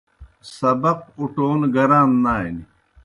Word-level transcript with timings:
سبق 0.57 0.99
اُٹون 1.19 1.59
گران 1.73 2.09
نانیْ۔ 2.23 2.63